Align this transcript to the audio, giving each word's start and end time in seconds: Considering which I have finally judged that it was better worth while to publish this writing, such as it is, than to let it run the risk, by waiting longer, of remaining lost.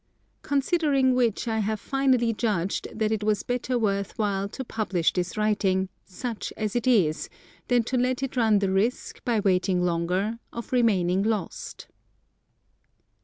Considering 0.41 1.13
which 1.13 1.47
I 1.47 1.59
have 1.59 1.79
finally 1.79 2.33
judged 2.33 2.87
that 2.91 3.11
it 3.11 3.23
was 3.23 3.43
better 3.43 3.77
worth 3.77 4.17
while 4.17 4.49
to 4.49 4.63
publish 4.65 5.13
this 5.13 5.37
writing, 5.37 5.89
such 6.05 6.51
as 6.57 6.75
it 6.75 6.87
is, 6.87 7.29
than 7.67 7.83
to 7.83 7.97
let 7.97 8.23
it 8.23 8.35
run 8.35 8.57
the 8.57 8.71
risk, 8.71 9.23
by 9.23 9.39
waiting 9.41 9.83
longer, 9.83 10.39
of 10.51 10.73
remaining 10.73 11.21
lost. 11.21 11.85